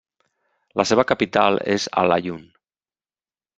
La 0.81 0.85
seva 0.91 1.05
capital 1.11 1.61
és 1.75 1.87
Al-Aaiun. 2.05 2.43